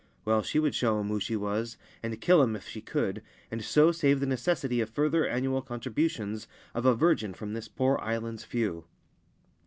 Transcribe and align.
Well, 0.25 0.41
she 0.41 0.57
would 0.57 0.73
show 0.73 0.99
him 0.99 1.09
who 1.09 1.19
she 1.19 1.35
was, 1.35 1.77
and 2.01 2.19
kill 2.19 2.41
him 2.41 2.55
if 2.55 2.67
she 2.67 2.81
could, 2.81 3.21
and 3.51 3.63
so 3.63 3.91
save 3.91 4.19
the 4.19 4.25
necessity 4.25 4.81
of 4.81 4.89
further 4.89 5.27
annual 5.27 5.61
con 5.61 5.79
tributions 5.79 6.47
of 6.73 6.87
a 6.87 6.95
virgin 6.95 7.35
from 7.35 7.53
this 7.53 7.67
poor 7.67 7.99
island's 7.99 8.43
few. 8.43 8.85